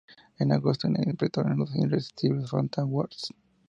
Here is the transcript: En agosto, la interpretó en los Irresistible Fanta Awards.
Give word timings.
En 0.39 0.51
agosto, 0.51 0.89
la 0.89 0.97
interpretó 0.97 1.41
en 1.45 1.57
los 1.59 1.75
Irresistible 1.75 2.47
Fanta 2.47 2.81
Awards. 2.81 3.35